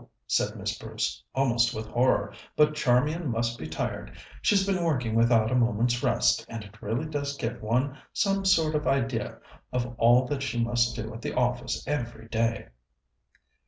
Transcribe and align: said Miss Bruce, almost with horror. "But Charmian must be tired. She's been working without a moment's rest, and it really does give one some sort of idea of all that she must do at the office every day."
said 0.25 0.55
Miss 0.55 0.75
Bruce, 0.79 1.23
almost 1.35 1.75
with 1.75 1.85
horror. 1.89 2.33
"But 2.55 2.73
Charmian 2.73 3.29
must 3.29 3.59
be 3.59 3.67
tired. 3.67 4.17
She's 4.41 4.65
been 4.65 4.83
working 4.83 5.13
without 5.13 5.51
a 5.51 5.55
moment's 5.55 6.01
rest, 6.01 6.43
and 6.49 6.63
it 6.63 6.81
really 6.81 7.05
does 7.05 7.37
give 7.37 7.61
one 7.61 7.95
some 8.11 8.43
sort 8.43 8.73
of 8.73 8.87
idea 8.87 9.37
of 9.71 9.93
all 9.99 10.25
that 10.25 10.41
she 10.41 10.57
must 10.59 10.95
do 10.95 11.13
at 11.13 11.21
the 11.21 11.35
office 11.35 11.87
every 11.87 12.27
day." 12.29 12.69